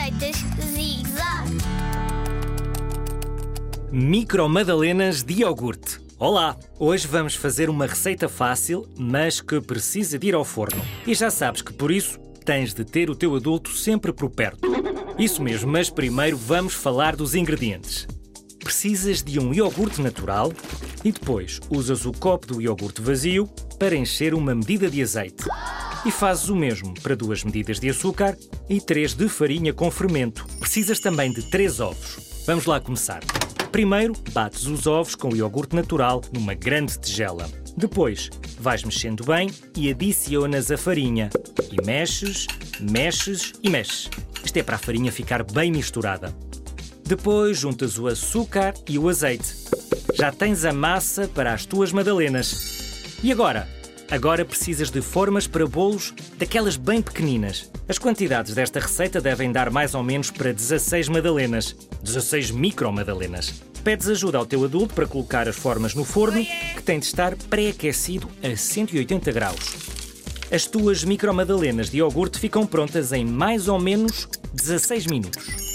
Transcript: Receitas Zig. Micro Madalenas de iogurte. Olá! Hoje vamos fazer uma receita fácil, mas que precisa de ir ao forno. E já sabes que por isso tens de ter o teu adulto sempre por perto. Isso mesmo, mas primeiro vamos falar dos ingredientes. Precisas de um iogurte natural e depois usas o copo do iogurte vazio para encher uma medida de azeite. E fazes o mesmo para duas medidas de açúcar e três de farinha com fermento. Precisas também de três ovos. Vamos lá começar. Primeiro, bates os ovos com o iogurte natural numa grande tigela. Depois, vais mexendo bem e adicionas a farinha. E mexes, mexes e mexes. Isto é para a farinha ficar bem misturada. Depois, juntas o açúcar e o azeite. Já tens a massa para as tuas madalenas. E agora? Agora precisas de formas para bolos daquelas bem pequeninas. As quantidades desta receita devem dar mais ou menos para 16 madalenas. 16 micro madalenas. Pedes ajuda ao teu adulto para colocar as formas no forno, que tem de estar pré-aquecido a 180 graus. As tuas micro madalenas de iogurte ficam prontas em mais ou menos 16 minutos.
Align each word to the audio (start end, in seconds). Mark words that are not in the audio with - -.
Receitas 0.00 0.36
Zig. 0.72 1.04
Micro 3.92 4.48
Madalenas 4.48 5.22
de 5.22 5.34
iogurte. 5.40 6.00
Olá! 6.18 6.56
Hoje 6.78 7.06
vamos 7.06 7.34
fazer 7.34 7.68
uma 7.68 7.86
receita 7.86 8.26
fácil, 8.26 8.88
mas 8.98 9.42
que 9.42 9.60
precisa 9.60 10.18
de 10.18 10.28
ir 10.28 10.34
ao 10.34 10.42
forno. 10.44 10.82
E 11.06 11.14
já 11.14 11.30
sabes 11.30 11.60
que 11.60 11.74
por 11.74 11.90
isso 11.90 12.18
tens 12.46 12.72
de 12.72 12.82
ter 12.82 13.10
o 13.10 13.14
teu 13.14 13.36
adulto 13.36 13.68
sempre 13.70 14.10
por 14.10 14.30
perto. 14.30 14.60
Isso 15.18 15.42
mesmo, 15.42 15.70
mas 15.70 15.90
primeiro 15.90 16.36
vamos 16.38 16.72
falar 16.72 17.14
dos 17.14 17.34
ingredientes. 17.34 18.08
Precisas 18.58 19.22
de 19.22 19.38
um 19.38 19.52
iogurte 19.52 20.00
natural 20.00 20.50
e 21.04 21.12
depois 21.12 21.60
usas 21.68 22.06
o 22.06 22.12
copo 22.12 22.46
do 22.46 22.62
iogurte 22.62 23.02
vazio 23.02 23.46
para 23.78 23.94
encher 23.94 24.32
uma 24.32 24.54
medida 24.54 24.88
de 24.88 25.02
azeite. 25.02 25.44
E 26.04 26.10
fazes 26.10 26.48
o 26.48 26.56
mesmo 26.56 26.94
para 27.02 27.14
duas 27.14 27.44
medidas 27.44 27.78
de 27.78 27.90
açúcar 27.90 28.36
e 28.68 28.80
três 28.80 29.12
de 29.12 29.28
farinha 29.28 29.72
com 29.72 29.90
fermento. 29.90 30.46
Precisas 30.58 30.98
também 30.98 31.30
de 31.30 31.42
três 31.50 31.78
ovos. 31.78 32.42
Vamos 32.46 32.64
lá 32.64 32.80
começar. 32.80 33.20
Primeiro, 33.70 34.14
bates 34.32 34.66
os 34.66 34.86
ovos 34.86 35.14
com 35.14 35.28
o 35.28 35.36
iogurte 35.36 35.76
natural 35.76 36.22
numa 36.32 36.54
grande 36.54 36.98
tigela. 36.98 37.46
Depois, 37.76 38.30
vais 38.58 38.82
mexendo 38.82 39.24
bem 39.24 39.50
e 39.76 39.90
adicionas 39.90 40.70
a 40.70 40.78
farinha. 40.78 41.28
E 41.70 41.84
mexes, 41.84 42.46
mexes 42.80 43.52
e 43.62 43.68
mexes. 43.68 44.08
Isto 44.42 44.56
é 44.56 44.62
para 44.62 44.76
a 44.76 44.78
farinha 44.78 45.12
ficar 45.12 45.44
bem 45.44 45.70
misturada. 45.70 46.34
Depois, 47.04 47.58
juntas 47.58 47.98
o 47.98 48.06
açúcar 48.06 48.72
e 48.88 48.98
o 48.98 49.08
azeite. 49.08 49.54
Já 50.14 50.32
tens 50.32 50.64
a 50.64 50.72
massa 50.72 51.28
para 51.28 51.52
as 51.52 51.66
tuas 51.66 51.92
madalenas. 51.92 53.18
E 53.22 53.30
agora? 53.30 53.68
Agora 54.10 54.44
precisas 54.44 54.90
de 54.90 55.00
formas 55.00 55.46
para 55.46 55.64
bolos 55.64 56.12
daquelas 56.36 56.76
bem 56.76 57.00
pequeninas. 57.00 57.70
As 57.88 57.96
quantidades 57.96 58.54
desta 58.54 58.80
receita 58.80 59.20
devem 59.20 59.52
dar 59.52 59.70
mais 59.70 59.94
ou 59.94 60.02
menos 60.02 60.32
para 60.32 60.52
16 60.52 61.08
madalenas. 61.08 61.76
16 62.02 62.50
micro 62.50 62.92
madalenas. 62.92 63.62
Pedes 63.84 64.08
ajuda 64.08 64.36
ao 64.36 64.44
teu 64.44 64.64
adulto 64.64 64.94
para 64.94 65.06
colocar 65.06 65.48
as 65.48 65.54
formas 65.54 65.94
no 65.94 66.04
forno, 66.04 66.44
que 66.44 66.82
tem 66.82 66.98
de 66.98 67.06
estar 67.06 67.36
pré-aquecido 67.36 68.28
a 68.42 68.56
180 68.56 69.30
graus. 69.30 69.76
As 70.50 70.66
tuas 70.66 71.04
micro 71.04 71.32
madalenas 71.32 71.88
de 71.88 71.98
iogurte 71.98 72.40
ficam 72.40 72.66
prontas 72.66 73.12
em 73.12 73.24
mais 73.24 73.68
ou 73.68 73.78
menos 73.78 74.28
16 74.52 75.06
minutos. 75.06 75.69